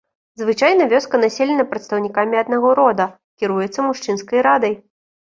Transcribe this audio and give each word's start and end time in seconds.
Звычайна 0.41 0.85
вёска 0.93 1.17
населена 1.23 1.65
прадстаўнікамі 1.73 2.39
аднаго 2.43 2.71
рода, 2.79 3.05
кіруецца 3.43 3.79
мужчынскай 3.89 4.39
радай. 4.49 4.73